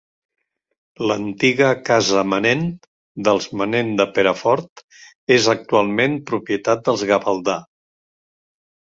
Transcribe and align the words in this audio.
L'antiga 1.11 1.67
casa 1.89 2.23
Manent, 2.31 2.65
dels 3.29 3.47
Manent 3.63 3.93
de 4.01 4.09
Perafort, 4.17 4.85
és 5.39 5.53
actualment 5.57 6.21
propietat 6.33 6.87
dels 6.91 7.09
Gavaldà. 7.15 7.63